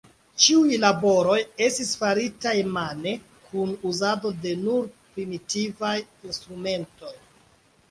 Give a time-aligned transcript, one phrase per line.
[0.43, 3.13] Ĉiuj laboroj estis farataj mane
[3.51, 5.95] kun uzado de nur primitivaj
[6.31, 7.17] instrumentoj.